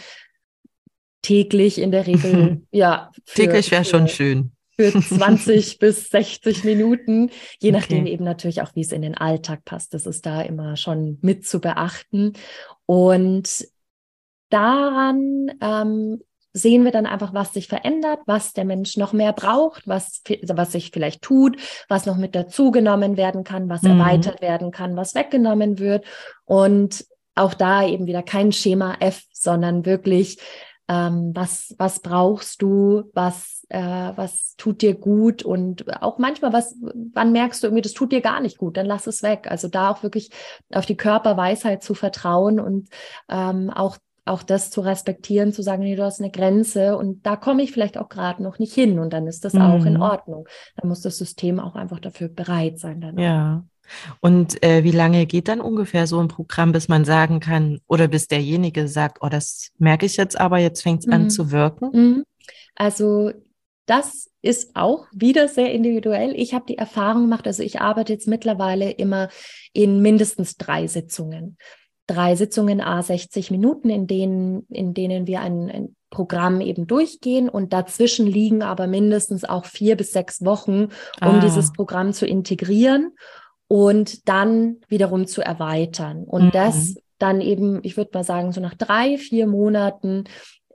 [1.22, 3.10] Täglich in der Regel, ja.
[3.24, 4.52] Für, Täglich wäre schon schön.
[4.78, 8.12] Für 20 bis 60 Minuten, je nachdem okay.
[8.12, 9.92] eben natürlich auch, wie es in den Alltag passt.
[9.92, 12.32] Das ist da immer schon mit zu beachten.
[12.86, 13.66] Und
[14.48, 16.22] daran ähm,
[16.56, 20.72] sehen wir dann einfach, was sich verändert, was der Mensch noch mehr braucht, was, was
[20.72, 24.00] sich vielleicht tut, was noch mit dazugenommen werden kann, was mhm.
[24.00, 26.06] erweitert werden kann, was weggenommen wird.
[26.46, 30.38] Und auch da eben wieder kein Schema F, sondern wirklich,
[30.88, 36.76] ähm, was, was brauchst du, was, äh, was tut dir gut und auch manchmal, was,
[37.12, 39.48] wann merkst du irgendwie, das tut dir gar nicht gut, dann lass es weg.
[39.50, 40.30] Also da auch wirklich
[40.72, 42.88] auf die Körperweisheit zu vertrauen und
[43.28, 47.36] ähm, auch auch das zu respektieren, zu sagen, nee, du hast eine Grenze und da
[47.36, 49.60] komme ich vielleicht auch gerade noch nicht hin und dann ist das mhm.
[49.62, 50.02] auch in mhm.
[50.02, 50.48] Ordnung.
[50.76, 53.00] Dann muss das System auch einfach dafür bereit sein.
[53.00, 53.64] Dann ja.
[54.20, 58.08] Und äh, wie lange geht dann ungefähr so ein Programm, bis man sagen kann oder
[58.08, 61.12] bis derjenige sagt, oh, das merke ich jetzt aber, jetzt fängt es mhm.
[61.12, 61.90] an zu wirken?
[61.92, 62.24] Mhm.
[62.74, 63.30] Also
[63.86, 66.34] das ist auch wieder sehr individuell.
[66.34, 69.28] Ich habe die Erfahrung gemacht, also ich arbeite jetzt mittlerweile immer
[69.72, 71.56] in mindestens drei Sitzungen
[72.06, 77.48] drei Sitzungen a 60 Minuten, in denen, in denen wir ein, ein Programm eben durchgehen
[77.48, 80.90] und dazwischen liegen aber mindestens auch vier bis sechs Wochen, um
[81.20, 81.40] ah.
[81.40, 83.12] dieses Programm zu integrieren
[83.68, 86.24] und dann wiederum zu erweitern.
[86.24, 86.50] Und mhm.
[86.52, 90.24] das dann eben, ich würde mal sagen, so nach drei, vier Monaten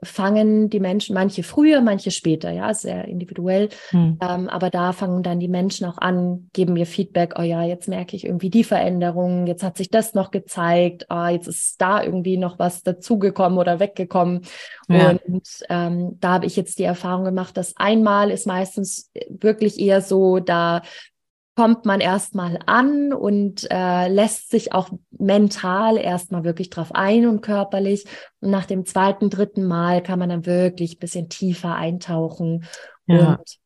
[0.02, 3.68] fangen die Menschen, manche früher, manche später, ja, sehr individuell.
[3.90, 4.18] Hm.
[4.20, 7.88] Ähm, aber da fangen dann die Menschen auch an, geben mir Feedback, oh ja, jetzt
[7.88, 12.02] merke ich irgendwie die Veränderung, jetzt hat sich das noch gezeigt, ah, jetzt ist da
[12.02, 14.42] irgendwie noch was dazugekommen oder weggekommen.
[14.88, 15.10] Ja.
[15.26, 20.00] Und ähm, da habe ich jetzt die Erfahrung gemacht, dass einmal ist meistens wirklich eher
[20.00, 20.82] so, da
[21.54, 27.42] kommt man erstmal an und äh, lässt sich auch mental erstmal wirklich drauf ein und
[27.42, 28.06] körperlich.
[28.40, 32.64] Und nach dem zweiten, dritten Mal kann man dann wirklich ein bisschen tiefer eintauchen.
[33.06, 33.34] Ja.
[33.34, 33.58] Und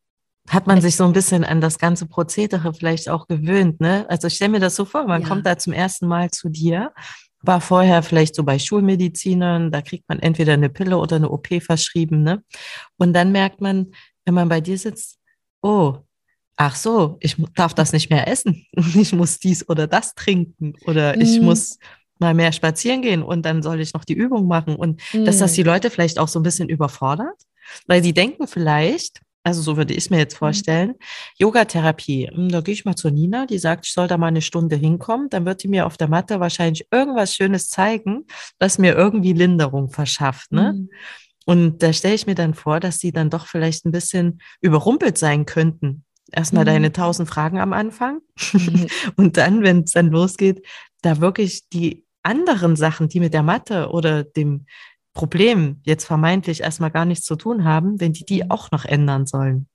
[0.48, 4.06] hat man sich so ein bisschen an das ganze Prozedere vielleicht auch gewöhnt, ne?
[4.08, 5.28] Also ich stelle mir das so vor, man ja.
[5.28, 6.92] kommt da zum ersten Mal zu dir,
[7.42, 11.48] war vorher vielleicht so bei Schulmedizinern, da kriegt man entweder eine Pille oder eine OP
[11.60, 12.44] verschrieben, ne?
[12.96, 13.92] Und dann merkt man,
[14.24, 15.18] wenn man bei dir sitzt,
[15.62, 15.98] oh,
[16.56, 18.66] ach so, ich darf das nicht mehr essen.
[18.96, 21.22] Ich muss dies oder das trinken oder mhm.
[21.22, 21.78] ich muss
[22.18, 24.74] mal mehr spazieren gehen und dann soll ich noch die Übung machen.
[24.74, 25.26] Und mhm.
[25.26, 25.68] dass das die mhm.
[25.68, 27.36] Leute vielleicht auch so ein bisschen überfordert,
[27.86, 30.38] weil sie denken vielleicht, also so würde ich mir jetzt mhm.
[30.38, 30.94] vorstellen, mhm.
[31.38, 34.42] Yogatherapie, hm, da gehe ich mal zur Nina, die sagt, ich soll da mal eine
[34.42, 38.24] Stunde hinkommen, dann wird die mir auf der Matte wahrscheinlich irgendwas Schönes zeigen,
[38.58, 40.52] was mir irgendwie Linderung verschafft.
[40.52, 40.72] Ne?
[40.72, 40.90] Mhm.
[41.44, 45.16] Und da stelle ich mir dann vor, dass sie dann doch vielleicht ein bisschen überrumpelt
[45.16, 46.68] sein könnten erstmal mhm.
[46.68, 48.20] deine tausend Fragen am Anfang
[48.52, 48.86] mhm.
[49.16, 50.64] und dann, wenn es dann losgeht,
[51.02, 54.66] da wirklich die anderen Sachen, die mit der Mathe oder dem
[55.14, 58.50] Problem jetzt vermeintlich erstmal gar nichts zu tun haben, wenn die die mhm.
[58.50, 59.68] auch noch ändern sollen.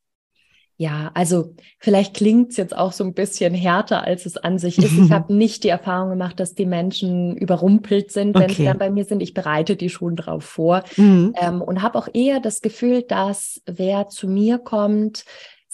[0.82, 4.80] Ja, also vielleicht klingt es jetzt auch so ein bisschen härter, als es an sich
[4.80, 4.98] ist.
[4.98, 8.54] Ich habe nicht die Erfahrung gemacht, dass die Menschen überrumpelt sind, wenn okay.
[8.54, 9.22] sie dann bei mir sind.
[9.22, 11.36] Ich bereite die schon drauf vor mhm.
[11.40, 15.24] ähm, und habe auch eher das Gefühl, dass wer zu mir kommt,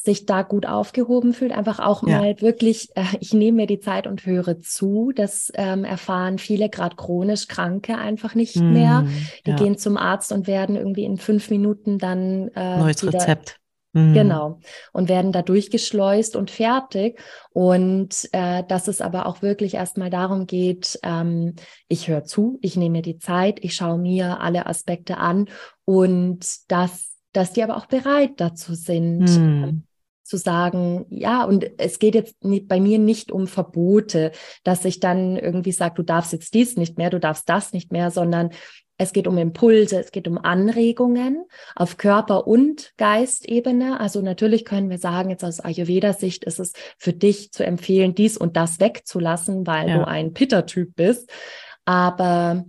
[0.08, 2.20] sich da gut aufgehoben fühlt, einfach auch ja.
[2.20, 5.12] mal wirklich, äh, ich nehme mir die Zeit und höre zu.
[5.14, 9.06] Das ähm, erfahren viele gerade chronisch Kranke einfach nicht mm, mehr.
[9.46, 9.56] Die ja.
[9.58, 13.58] gehen zum Arzt und werden irgendwie in fünf Minuten dann äh, neues wieder, Rezept.
[13.92, 14.14] Mm.
[14.14, 14.60] Genau.
[14.94, 17.20] Und werden da durchgeschleust und fertig.
[17.52, 21.56] Und äh, dass es aber auch wirklich erstmal darum geht, ähm,
[21.90, 25.50] ich höre zu, ich nehme mir die Zeit, ich schaue mir alle Aspekte an
[25.84, 29.84] und dass dass die aber auch bereit dazu sind, mm
[30.28, 34.32] zu sagen, ja, und es geht jetzt bei mir nicht um Verbote,
[34.64, 37.92] dass ich dann irgendwie sage, du darfst jetzt dies nicht mehr, du darfst das nicht
[37.92, 38.52] mehr, sondern
[39.00, 44.00] es geht um Impulse, es geht um Anregungen auf Körper- und Geistebene.
[44.00, 48.38] Also natürlich können wir sagen, jetzt aus Ayurveda-Sicht ist es für dich zu empfehlen, dies
[48.38, 49.98] und das wegzulassen, weil ja.
[49.98, 51.30] du ein Pitter-Typ bist.
[51.86, 52.66] Aber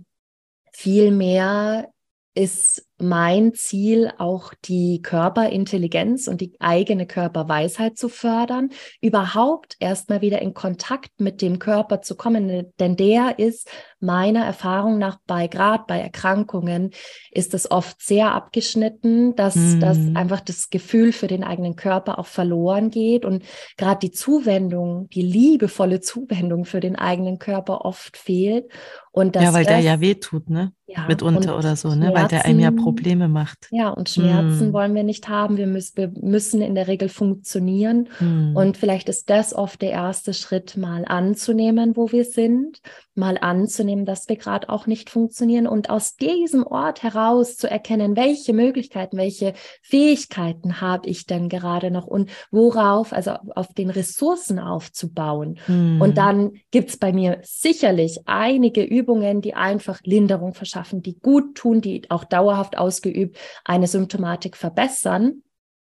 [0.71, 1.89] vielmehr
[2.35, 8.69] ist mein Ziel, auch die Körperintelligenz und die eigene Körperweisheit zu fördern,
[9.01, 14.97] überhaupt erstmal wieder in Kontakt mit dem Körper zu kommen, denn der ist meiner Erfahrung
[14.97, 16.91] nach bei gerade bei Erkrankungen
[17.31, 19.79] ist es oft sehr abgeschnitten, dass, mhm.
[19.79, 23.43] dass einfach das Gefühl für den eigenen Körper auch verloren geht und
[23.77, 28.69] gerade die Zuwendung, die liebevolle Zuwendung für den eigenen Körper oft fehlt.
[29.11, 30.71] Und das ja, weil der ja wehtut, ne?
[30.85, 32.11] Ja, Mitunter oder so, ne?
[32.13, 33.67] weil der einem ja Probleme macht.
[33.69, 34.73] Ja, und Schmerzen hm.
[34.73, 35.57] wollen wir nicht haben.
[35.57, 38.09] Wir, müssen, wir müssen in der Regel funktionieren.
[38.17, 38.55] Hm.
[38.55, 42.81] Und vielleicht ist das oft der erste Schritt, mal anzunehmen, wo wir sind,
[43.13, 48.15] mal anzunehmen, dass wir gerade auch nicht funktionieren und aus diesem Ort heraus zu erkennen,
[48.15, 54.59] welche Möglichkeiten, welche Fähigkeiten habe ich denn gerade noch und worauf, also auf den Ressourcen
[54.59, 55.59] aufzubauen.
[55.65, 56.01] Hm.
[56.01, 61.55] Und dann gibt es bei mir sicherlich einige Übungen, die einfach Linderung verschaffen, die gut
[61.55, 65.43] tun, die auch dauerhaft ausgeübt eine Symptomatik verbessern.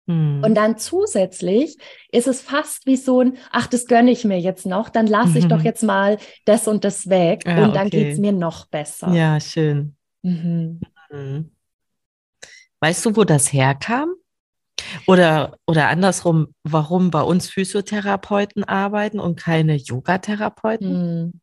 [0.09, 0.43] Hm.
[0.45, 1.77] Und dann zusätzlich
[2.11, 5.39] ist es fast wie so ein, ach, das gönne ich mir jetzt noch, dann lasse
[5.39, 5.51] ich mhm.
[5.51, 8.05] doch jetzt mal das und das weg ja, und dann okay.
[8.05, 9.13] geht es mir noch besser.
[9.13, 9.97] Ja, schön.
[10.23, 10.81] Mhm.
[11.11, 11.53] Mhm.
[12.81, 14.15] Weißt du, wo das herkam?
[15.07, 20.91] Oder, oder andersrum, warum bei uns Physiotherapeuten arbeiten und keine Yogatherapeuten?
[20.91, 21.41] Hm.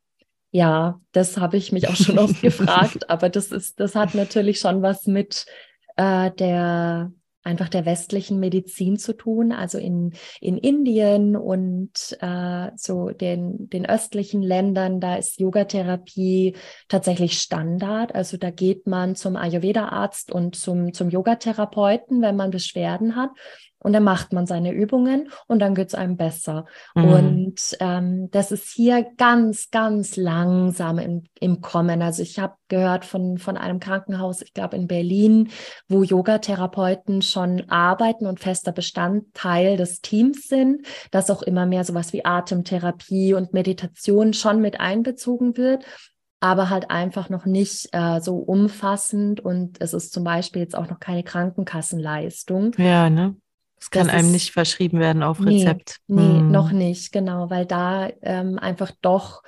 [0.52, 4.60] Ja, das habe ich mich auch schon oft gefragt, aber das ist, das hat natürlich
[4.60, 5.46] schon was mit
[5.96, 7.12] äh, der
[7.44, 13.86] einfach der westlichen Medizin zu tun, also in, in Indien und äh, so den, den
[13.86, 16.56] östlichen Ländern, da ist Yogatherapie
[16.90, 18.14] tatsächlich Standard.
[18.14, 23.32] Also da geht man zum Ayurveda-Arzt und zum, zum Yogatherapeuten, wenn man Beschwerden hat.
[23.80, 26.66] Und dann macht man seine Übungen und dann geht es einem besser.
[26.96, 27.04] Mhm.
[27.06, 32.02] Und ähm, das ist hier ganz, ganz langsam im, im Kommen.
[32.02, 35.50] Also ich habe gehört von, von einem Krankenhaus, ich glaube in Berlin,
[35.88, 42.12] wo Yogatherapeuten schon arbeiten und fester Bestandteil des Teams sind, dass auch immer mehr sowas
[42.14, 45.86] wie Atemtherapie und Meditation schon mit einbezogen wird
[46.42, 50.90] aber halt einfach noch nicht äh, so umfassend und es ist zum Beispiel jetzt auch
[50.90, 52.76] noch keine Krankenkassenleistung.
[52.78, 53.36] Ja, ne?
[53.80, 55.98] Es kann einem ist, nicht verschrieben werden auf Rezept.
[56.08, 56.52] Nee, nee hm.
[56.52, 59.44] noch nicht, genau, weil da ähm, einfach doch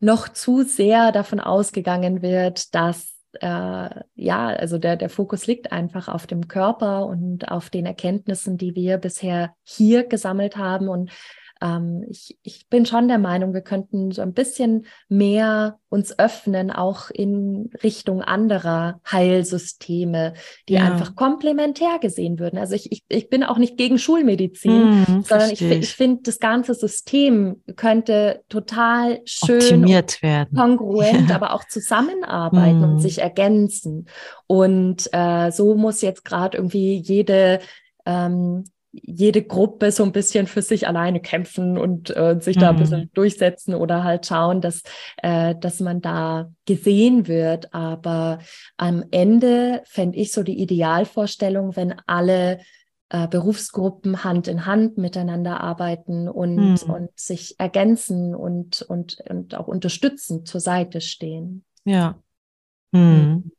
[0.00, 6.08] noch zu sehr davon ausgegangen wird, dass äh, ja, also der, der Fokus liegt einfach
[6.08, 10.88] auf dem Körper und auf den Erkenntnissen, die wir bisher hier gesammelt haben.
[10.88, 11.10] Und
[11.60, 16.70] ähm, ich, ich bin schon der Meinung, wir könnten so ein bisschen mehr uns öffnen,
[16.70, 20.34] auch in Richtung anderer Heilsysteme,
[20.68, 20.84] die ja.
[20.84, 22.58] einfach komplementär gesehen würden.
[22.58, 26.38] Also ich, ich, ich bin auch nicht gegen Schulmedizin, hm, sondern ich, ich finde, das
[26.38, 31.34] ganze System könnte total schön optimiert werden, kongruent, ja.
[31.34, 32.92] aber auch zusammenarbeiten hm.
[32.92, 34.06] und sich ergänzen.
[34.46, 37.58] Und äh, so muss jetzt gerade irgendwie jede
[38.06, 42.76] ähm, jede Gruppe so ein bisschen für sich alleine kämpfen und äh, sich da ein
[42.76, 43.10] bisschen mhm.
[43.14, 44.82] durchsetzen oder halt schauen, dass,
[45.18, 47.72] äh, dass man da gesehen wird.
[47.72, 48.40] Aber
[48.76, 52.60] am Ende fände ich so die Idealvorstellung, wenn alle
[53.10, 56.92] äh, Berufsgruppen Hand in Hand miteinander arbeiten und, mhm.
[56.92, 61.64] und sich ergänzen und, und, und auch unterstützend zur Seite stehen.
[61.84, 62.20] Ja.
[62.92, 63.50] Mhm.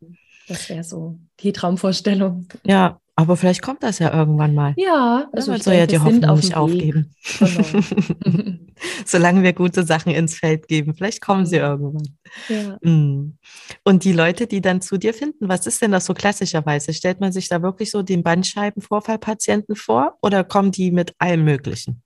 [0.48, 2.48] Das wäre so die Traumvorstellung.
[2.64, 4.74] Ja, aber vielleicht kommt das ja irgendwann mal.
[4.78, 7.14] Ja, also man soll ja die Hoffnung nicht aufgeben.
[7.40, 7.84] Genau.
[9.06, 12.18] Solange wir gute Sachen ins Feld geben, vielleicht kommen sie irgendwann.
[12.48, 12.78] Ja.
[12.82, 13.38] Mm.
[13.84, 16.94] Und die Leute, die dann zu dir finden, was ist denn das so klassischerweise?
[16.94, 22.02] Stellt man sich da wirklich so den Bandscheibenvorfallpatienten vor oder kommen die mit allem Möglichen?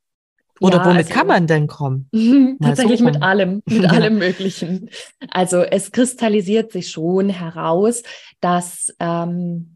[0.62, 2.10] Oder ja, womit also, kann man denn kommen?
[2.62, 4.90] Tatsächlich mit allem, mit allem Möglichen.
[5.30, 8.04] Also es kristallisiert sich schon heraus,
[8.40, 9.75] dass ähm,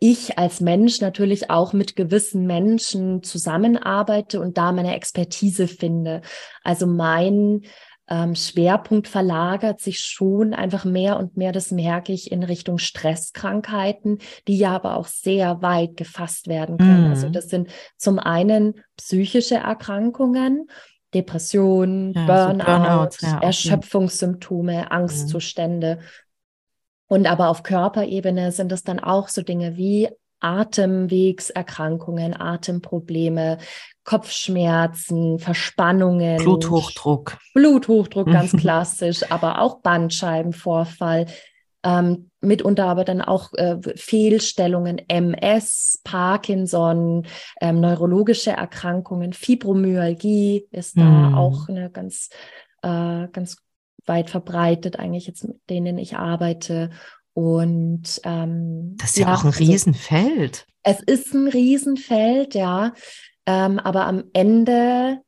[0.00, 6.22] ich als Mensch natürlich auch mit gewissen Menschen zusammenarbeite und da meine Expertise finde.
[6.62, 7.62] Also mein
[8.08, 14.18] ähm, Schwerpunkt verlagert sich schon einfach mehr und mehr, das merke ich, in Richtung Stresskrankheiten,
[14.46, 17.04] die ja aber auch sehr weit gefasst werden können.
[17.04, 17.12] Also mhm.
[17.12, 20.68] Also das sind zum einen psychische Erkrankungen,
[21.14, 25.96] Depression, ja, Burnout, so Burnout ja, Erschöpfungssymptome, Angstzustände.
[25.96, 26.04] Mhm.
[27.12, 30.08] Und aber auf Körperebene sind es dann auch so Dinge wie
[30.40, 33.58] Atemwegserkrankungen, Atemprobleme,
[34.02, 36.38] Kopfschmerzen, Verspannungen.
[36.38, 37.36] Bluthochdruck.
[37.52, 41.26] Bluthochdruck, ganz klassisch, aber auch Bandscheibenvorfall.
[41.84, 47.26] Ähm, mitunter aber dann auch äh, Fehlstellungen, MS, Parkinson,
[47.60, 51.34] ähm, neurologische Erkrankungen, Fibromyalgie ist da mm.
[51.34, 52.30] auch eine ganz,
[52.80, 53.58] äh, ganz
[54.06, 56.90] weit verbreitet, eigentlich jetzt mit denen ich arbeite.
[57.34, 60.66] Und ähm, das ist ja, ja auch ein also Riesenfeld.
[60.82, 62.92] es ist ein Riesenfeld, ja.
[63.46, 65.20] Ähm, aber am Ende,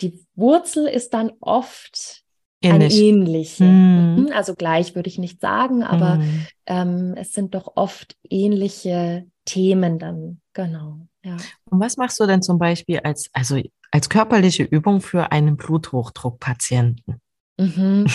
[0.00, 2.22] die Wurzel ist dann oft
[2.60, 2.92] Ähnlich.
[2.92, 3.64] eine ähnliche.
[3.64, 4.30] Mm.
[4.34, 6.46] Also gleich würde ich nicht sagen, aber mm.
[6.66, 11.06] ähm, es sind doch oft ähnliche Themen dann, genau.
[11.24, 11.36] Ja.
[11.70, 17.20] Und was machst du denn zum Beispiel als, also als körperliche Übung für einen Bluthochdruckpatienten?
[17.58, 18.06] Mhm.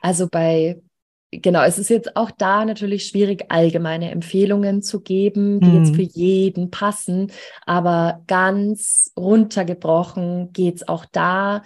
[0.00, 0.82] Also bei,
[1.30, 5.78] genau, es ist jetzt auch da natürlich schwierig, allgemeine Empfehlungen zu geben, die mhm.
[5.78, 7.32] jetzt für jeden passen.
[7.64, 11.62] Aber ganz runtergebrochen geht es auch da,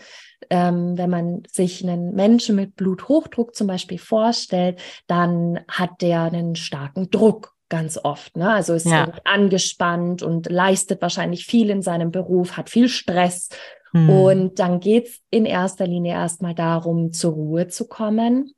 [0.51, 6.55] ähm, wenn man sich einen Menschen mit Bluthochdruck zum Beispiel vorstellt, dann hat der einen
[6.55, 8.37] starken Druck ganz oft.
[8.37, 8.51] Ne?
[8.51, 9.13] Also ist ja.
[9.25, 13.51] angespannt und leistet wahrscheinlich viel in seinem Beruf, hat viel Stress
[13.93, 14.11] hm.
[14.11, 18.53] Und dann geht's in erster Linie erstmal darum, zur Ruhe zu kommen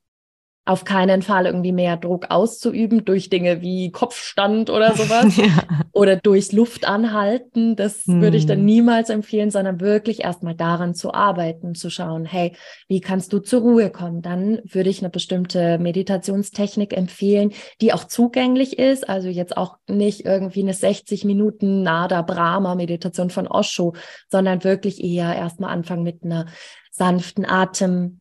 [0.66, 5.46] auf keinen Fall irgendwie mehr Druck auszuüben durch Dinge wie Kopfstand oder sowas ja.
[5.92, 7.76] oder durch Luft anhalten.
[7.76, 8.20] Das hm.
[8.20, 8.66] würde ich dann hm.
[8.66, 12.52] niemals empfehlen, sondern wirklich erstmal daran zu arbeiten, zu schauen, hey,
[12.88, 14.20] wie kannst du zur Ruhe kommen?
[14.20, 19.08] Dann würde ich eine bestimmte Meditationstechnik empfehlen, die auch zugänglich ist.
[19.08, 23.94] Also jetzt auch nicht irgendwie eine 60 Minuten Nada Brahma Meditation von Osho,
[24.28, 26.46] sondern wirklich eher erstmal anfangen mit einer
[26.90, 28.20] sanften Atem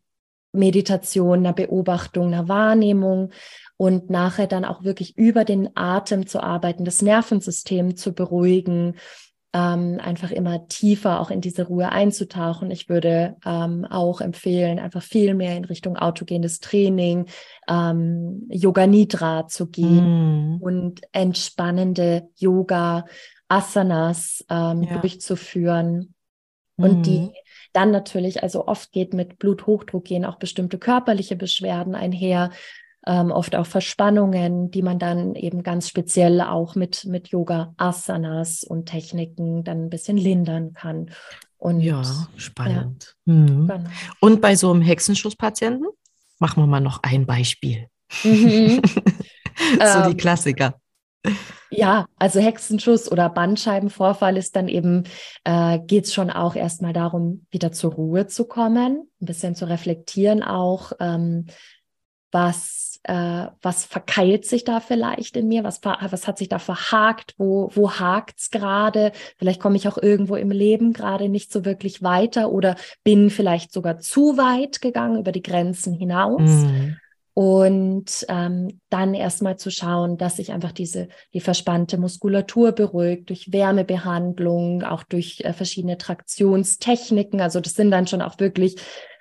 [0.51, 3.31] Meditation, einer Beobachtung, einer Wahrnehmung
[3.77, 8.95] und nachher dann auch wirklich über den Atem zu arbeiten, das Nervensystem zu beruhigen,
[9.53, 12.69] ähm, einfach immer tiefer auch in diese Ruhe einzutauchen.
[12.69, 17.25] Ich würde ähm, auch empfehlen, einfach viel mehr in Richtung autogenes Training,
[17.67, 20.61] ähm, Yoga Nidra zu gehen mm.
[20.61, 23.05] und entspannende Yoga
[23.47, 24.97] Asanas ähm, ja.
[24.99, 26.13] durchzuführen.
[26.75, 27.31] Und die mhm.
[27.73, 32.51] Dann natürlich, also oft geht mit Bluthochdruck gehen auch bestimmte körperliche Beschwerden einher,
[33.05, 38.63] ähm, oft auch Verspannungen, die man dann eben ganz speziell auch mit, mit Yoga, Asanas
[38.63, 41.11] und Techniken dann ein bisschen lindern kann.
[41.57, 42.03] Und, ja,
[42.37, 43.15] spannend.
[43.25, 43.67] Ja, mhm.
[43.67, 43.89] genau.
[44.19, 45.87] Und bei so einem Hexenschusspatienten
[46.39, 47.87] machen wir mal noch ein Beispiel.
[48.23, 48.81] Mhm.
[48.83, 50.78] so die ähm, Klassiker.
[51.69, 55.03] Ja, also Hexenschuss oder Bandscheibenvorfall ist dann eben,
[55.43, 59.67] äh, geht es schon auch erstmal darum, wieder zur Ruhe zu kommen, ein bisschen zu
[59.67, 61.45] reflektieren auch, ähm,
[62.31, 67.33] was, äh, was verkeilt sich da vielleicht in mir, was, was hat sich da verhakt,
[67.37, 67.91] wo, wo
[68.35, 72.75] es gerade, vielleicht komme ich auch irgendwo im Leben gerade nicht so wirklich weiter oder
[73.03, 76.41] bin vielleicht sogar zu weit gegangen über die Grenzen hinaus.
[76.41, 76.97] Mhm.
[77.41, 83.53] Und ähm, dann erstmal zu schauen, dass sich einfach diese, die verspannte Muskulatur beruhigt durch
[83.53, 87.39] Wärmebehandlung, auch durch äh, verschiedene Traktionstechniken.
[87.39, 88.75] Also das sind dann schon auch wirklich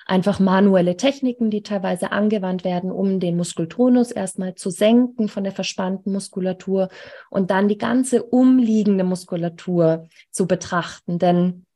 [0.05, 5.53] einfach manuelle Techniken, die teilweise angewandt werden, um den Muskeltonus erstmal zu senken von der
[5.53, 6.89] verspannten Muskulatur
[7.31, 11.21] und dann die ganze umliegende Muskulatur zu betrachten.
[11.21, 11.67] Denn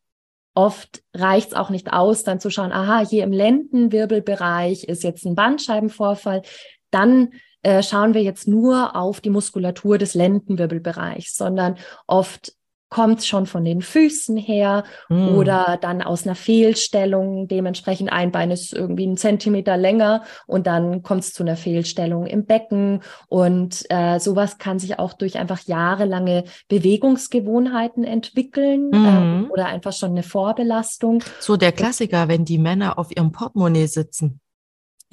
[0.55, 5.25] Oft reicht es auch nicht aus, dann zu schauen, aha, hier im Lendenwirbelbereich ist jetzt
[5.25, 6.43] ein Bandscheibenvorfall.
[6.91, 7.31] Dann
[7.63, 12.53] äh, schauen wir jetzt nur auf die Muskulatur des Lendenwirbelbereichs, sondern oft
[12.93, 15.29] kommt es schon von den Füßen her mm.
[15.29, 17.49] oder dann aus einer Fehlstellung.
[17.49, 22.27] Dementsprechend ein Bein ist irgendwie einen Zentimeter länger und dann kommt es zu einer Fehlstellung
[22.27, 23.01] im Becken.
[23.29, 29.47] Und äh, sowas kann sich auch durch einfach jahrelange Bewegungsgewohnheiten entwickeln mm.
[29.47, 31.25] äh, oder einfach schon eine Vorbelastung.
[31.41, 34.43] So der Klassiker, wenn die Männer auf ihrem Portemonnaie sitzen.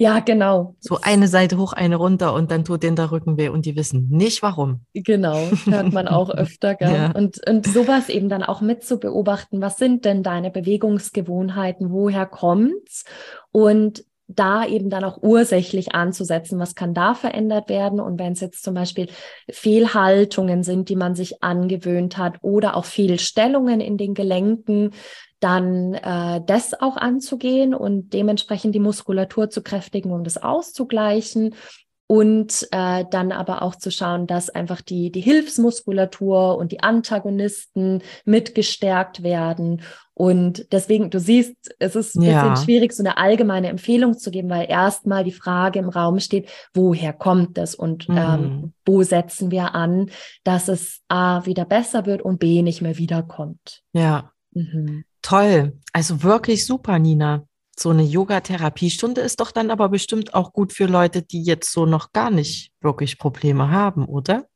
[0.00, 0.76] Ja, genau.
[0.80, 3.76] So eine Seite hoch, eine runter und dann tut denen der Rücken weh und die
[3.76, 4.80] wissen nicht warum.
[4.94, 5.36] Genau,
[5.66, 6.74] hört man auch öfter.
[6.74, 6.90] Gell?
[6.90, 7.10] Ja.
[7.12, 12.24] Und, und sowas eben dann auch mit zu beobachten, was sind denn deine Bewegungsgewohnheiten, woher
[12.24, 13.04] kommt's?
[13.52, 18.40] Und da eben dann auch ursächlich anzusetzen, was kann da verändert werden und wenn es
[18.40, 19.08] jetzt zum Beispiel
[19.50, 24.92] Fehlhaltungen sind, die man sich angewöhnt hat oder auch Fehlstellungen in den Gelenken,
[25.40, 31.54] dann äh, das auch anzugehen und dementsprechend die Muskulatur zu kräftigen, um das auszugleichen
[32.10, 38.02] und äh, dann aber auch zu schauen, dass einfach die, die Hilfsmuskulatur und die Antagonisten
[38.24, 39.82] mitgestärkt werden.
[40.12, 42.48] Und deswegen, du siehst, es ist ein ja.
[42.48, 46.48] bisschen schwierig, so eine allgemeine Empfehlung zu geben, weil erstmal die Frage im Raum steht,
[46.74, 48.16] woher kommt das und mhm.
[48.18, 50.10] ähm, wo setzen wir an,
[50.42, 53.82] dass es A wieder besser wird und B nicht mehr wiederkommt.
[53.92, 54.32] Ja.
[54.50, 55.04] Mhm.
[55.22, 55.78] Toll.
[55.92, 57.44] Also wirklich super, Nina.
[57.76, 61.86] So eine Yoga-Therapiestunde ist doch dann aber bestimmt auch gut für Leute, die jetzt so
[61.86, 64.46] noch gar nicht wirklich Probleme haben, oder?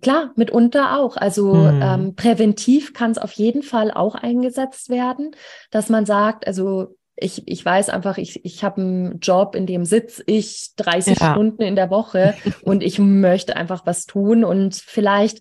[0.00, 1.16] Klar, mitunter auch.
[1.16, 1.80] Also hm.
[1.82, 5.32] ähm, präventiv kann es auf jeden Fall auch eingesetzt werden,
[5.70, 9.84] dass man sagt, also ich, ich weiß einfach, ich, ich habe einen Job, in dem
[9.84, 11.32] sitze ich 30 ja.
[11.32, 15.40] Stunden in der Woche und ich möchte einfach was tun und vielleicht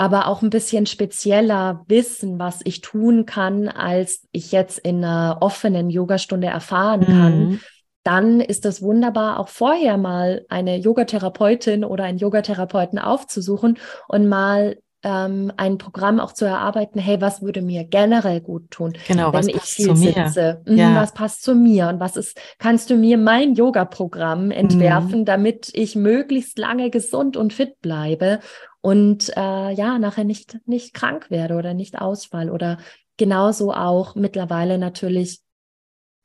[0.00, 5.36] aber auch ein bisschen spezieller wissen, was ich tun kann, als ich jetzt in einer
[5.42, 7.38] offenen Yogastunde erfahren kann.
[7.38, 7.60] Mhm.
[8.02, 13.76] Dann ist es wunderbar, auch vorher mal eine Yogatherapeutin oder einen Yogatherapeuten aufzusuchen
[14.08, 18.94] und mal ähm, ein Programm auch zu erarbeiten, hey, was würde mir generell gut tun,
[19.06, 20.62] genau, wenn ich viel sitze?
[20.66, 20.96] Mhm, ja.
[20.96, 21.88] Was passt zu mir?
[21.88, 25.24] Und was ist, kannst du mir mein Yoga-Programm entwerfen, mhm.
[25.26, 28.40] damit ich möglichst lange gesund und fit bleibe
[28.80, 32.78] und äh, ja, nachher nicht, nicht krank werde oder nicht ausfall oder
[33.16, 35.42] genauso auch mittlerweile natürlich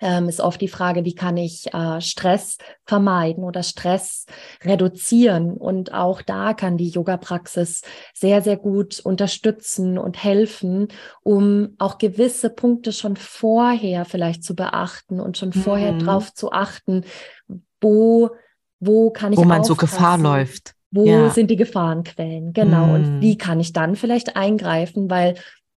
[0.02, 4.26] ähm, ist oft die Frage, wie kann ich äh, Stress vermeiden oder Stress
[4.64, 5.54] reduzieren.
[5.54, 7.82] Und auch da kann die Yoga-Praxis
[8.14, 10.90] sehr, sehr gut unterstützen und helfen,
[11.24, 16.00] um auch gewisse Punkte schon vorher vielleicht zu beachten und schon vorher mhm.
[16.00, 17.06] drauf zu achten,
[17.80, 18.32] wo,
[18.80, 19.40] wo kann ich.
[19.40, 20.75] Wo man so Gefahr läuft.
[20.92, 21.30] Wo ja.
[21.30, 22.54] sind die Gefahrenquellen?
[22.54, 22.86] Genau.
[22.86, 22.94] Mhm.
[22.94, 25.10] Und wie kann ich dann vielleicht eingreifen?
[25.10, 25.36] Weil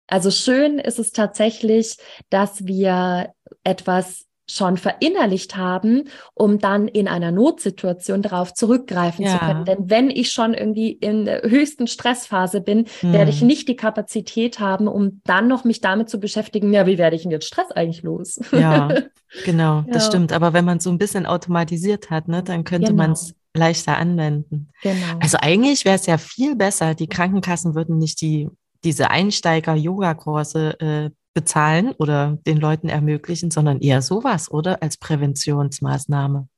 [0.09, 1.97] also schön ist es tatsächlich,
[2.31, 3.33] dass wir
[3.65, 9.33] etwas schon verinnerlicht haben, um dann in einer Notsituation darauf zurückgreifen ja.
[9.33, 9.65] zu können.
[9.65, 13.13] Denn wenn ich schon irgendwie in der höchsten Stressphase bin, hm.
[13.13, 16.97] werde ich nicht die Kapazität haben, um dann noch mich damit zu beschäftigen, ja, wie
[16.97, 18.39] werde ich denn jetzt Stress eigentlich los?
[18.53, 18.89] Ja,
[19.45, 20.11] genau, das ja.
[20.11, 20.33] stimmt.
[20.33, 23.03] Aber wenn man so ein bisschen automatisiert hat, ne, dann könnte genau.
[23.03, 24.69] man es leichter anwenden.
[24.83, 25.19] Genau.
[25.21, 28.49] Also eigentlich wäre es ja viel besser, die Krankenkassen würden nicht die
[28.85, 34.83] diese Einsteiger-Yoga-Kurse äh, bezahlen oder den Leuten ermöglichen, sondern eher sowas, oder?
[34.83, 36.49] Als Präventionsmaßnahme.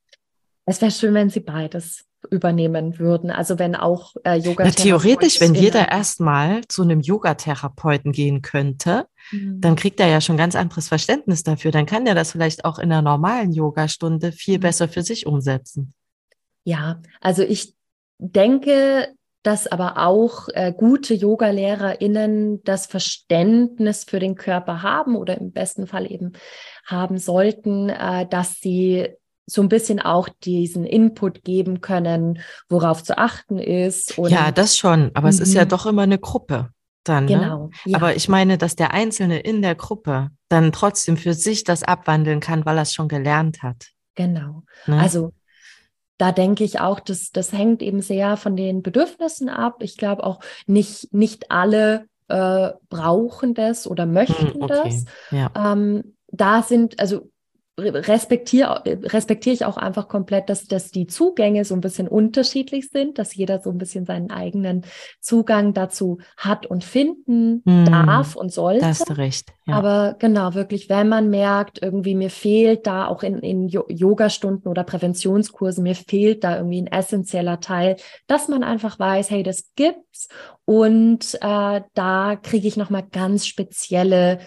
[0.66, 3.31] Es wäre schön, wenn sie beides übernehmen würden.
[3.31, 4.64] Also wenn auch äh, Yoga.
[4.66, 9.61] Ja, theoretisch, wenn jeder erstmal zu einem Yogatherapeuten gehen könnte, mhm.
[9.61, 11.70] dann kriegt er ja schon ganz anderes Verständnis dafür.
[11.70, 14.62] Dann kann er das vielleicht auch in einer normalen Yogastunde viel mhm.
[14.62, 15.95] besser für sich umsetzen.
[16.69, 17.75] Ja, also ich
[18.19, 19.09] denke,
[19.43, 25.87] dass aber auch äh, gute Yoga-LehrerInnen das Verständnis für den Körper haben oder im besten
[25.87, 26.33] Fall eben
[26.85, 29.09] haben sollten, äh, dass sie
[29.47, 34.19] so ein bisschen auch diesen Input geben können, worauf zu achten ist.
[34.19, 35.71] ja, das schon, aber es ist ja mhm.
[35.71, 36.69] doch immer eine Gruppe
[37.05, 37.25] dann.
[37.25, 37.39] Ne?
[37.39, 37.66] Genau.
[37.69, 37.71] Ne?
[37.87, 37.97] Ja.
[37.97, 42.41] Aber ich meine, dass der Einzelne in der Gruppe dann trotzdem für sich das abwandeln
[42.41, 43.87] kann, weil er es schon gelernt hat.
[44.16, 44.64] Genau.
[44.87, 45.01] Ne?
[45.01, 45.33] Also
[46.19, 49.77] da denke ich auch, dass das hängt eben sehr von den Bedürfnissen ab.
[49.83, 54.83] Ich glaube auch nicht, nicht alle äh, brauchen das oder möchten hm, okay.
[54.85, 55.05] das.
[55.31, 55.51] Ja.
[55.73, 57.31] Ähm, da sind, also
[57.79, 63.18] respektiere respektiere ich auch einfach komplett, dass, dass die Zugänge so ein bisschen unterschiedlich sind,
[63.18, 64.85] dass jeder so ein bisschen seinen eigenen
[65.20, 68.81] Zugang dazu hat und finden hm, darf und sollte.
[68.81, 69.53] Da hast du recht.
[69.66, 69.74] Ja.
[69.74, 74.85] Aber genau, wirklich, wenn man merkt, irgendwie mir fehlt da auch in, in Yoga-Stunden oder
[74.85, 80.29] Präventionskursen, mir fehlt da irgendwie ein essentieller Teil, dass man einfach weiß, hey, das gibt's
[80.64, 84.41] und äh, da kriege ich nochmal ganz spezielle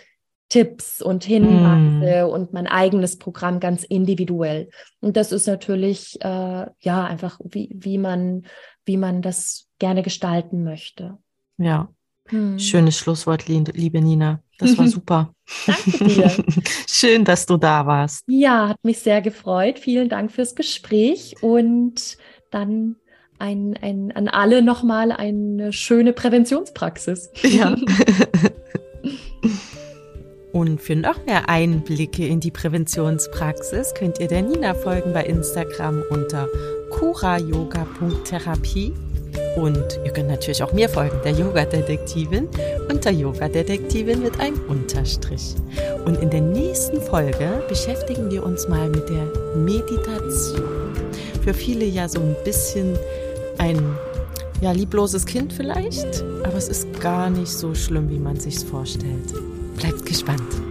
[0.51, 2.29] Tipps und Hinweise mm.
[2.29, 4.69] und mein eigenes Programm ganz individuell.
[4.99, 8.43] Und das ist natürlich äh, ja einfach, wie, wie, man,
[8.83, 11.17] wie man das gerne gestalten möchte.
[11.57, 11.87] Ja.
[12.27, 12.59] Hm.
[12.59, 14.43] Schönes Schlusswort, liebe Nina.
[14.57, 15.33] Das war super.
[15.65, 16.29] Danke dir.
[16.87, 18.25] Schön, dass du da warst.
[18.27, 19.79] Ja, hat mich sehr gefreut.
[19.79, 22.17] Vielen Dank fürs Gespräch und
[22.51, 22.97] dann
[23.39, 27.31] ein, ein, an alle nochmal eine schöne Präventionspraxis.
[27.41, 27.73] Ja.
[30.51, 36.03] Und für noch mehr Einblicke in die Präventionspraxis könnt ihr der Nina folgen bei Instagram
[36.09, 36.47] unter
[36.89, 38.93] kurayoga.therapie.
[39.55, 42.47] Und ihr könnt natürlich auch mir folgen, der Yoga-Detektivin,
[42.89, 45.55] unter Yoga-Detektivin mit einem Unterstrich.
[46.05, 49.25] Und in der nächsten Folge beschäftigen wir uns mal mit der
[49.55, 50.93] Meditation.
[51.43, 52.97] Für viele ja so ein bisschen
[53.57, 53.79] ein
[54.61, 59.33] ja, liebloses Kind vielleicht, aber es ist gar nicht so schlimm, wie man sich's vorstellt.
[59.75, 60.70] Bleibt gespannt.